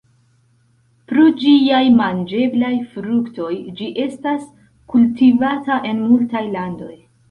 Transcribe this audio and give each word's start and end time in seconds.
Pro 1.11 1.25
ĝiaj 1.41 1.83
manĝeblaj 1.99 2.73
fruktoj 2.95 3.53
ĝi 3.79 3.93
estas 4.09 4.51
kultivata 4.97 5.83
en 5.95 6.07
multaj 6.11 6.49
landoj. 6.55 6.95